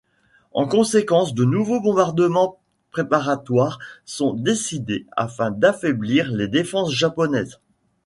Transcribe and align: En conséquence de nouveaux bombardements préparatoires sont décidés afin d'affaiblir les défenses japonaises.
En 0.53 0.67
conséquence 0.67 1.35
de 1.35 1.45
nouveaux 1.45 1.79
bombardements 1.79 2.57
préparatoires 2.89 3.77
sont 4.03 4.33
décidés 4.33 5.05
afin 5.15 5.51
d'affaiblir 5.51 6.31
les 6.31 6.47
défenses 6.47 6.91
japonaises. 6.91 7.59